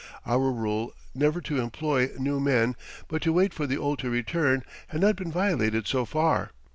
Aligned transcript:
Our 0.25 0.51
rule 0.51 0.93
never 1.13 1.41
to 1.41 1.61
employ 1.61 2.09
new 2.17 2.39
men, 2.39 2.75
but 3.07 3.21
to 3.21 3.31
wait 3.31 3.53
for 3.53 3.67
the 3.67 3.77
old 3.77 3.99
to 3.99 4.09
return, 4.09 4.63
had 4.87 4.99
not 5.01 5.15
been 5.15 5.31
violated 5.31 5.85
so 5.85 6.05
far. 6.05 6.49